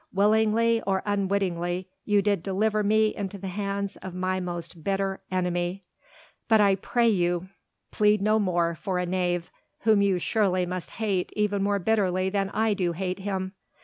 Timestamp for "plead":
7.91-8.19